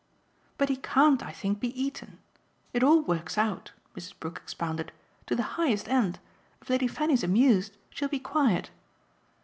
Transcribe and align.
"But 0.57 0.69
he 0.69 0.77
can't, 0.77 1.23
I 1.23 1.31
think, 1.31 1.59
be 1.59 1.79
eaten. 1.79 2.17
It 2.73 2.81
all 2.83 3.03
works 3.03 3.37
out," 3.37 3.71
Mrs. 3.95 4.17
Brook 4.19 4.39
expounded, 4.43 4.91
"to 5.27 5.35
the 5.35 5.43
highest 5.61 5.87
end. 5.87 6.17
If 6.59 6.71
Lady 6.71 6.87
Fanny's 6.87 7.23
amused 7.23 7.77
she'll 7.91 8.09
be 8.09 8.17
quiet." 8.17 8.71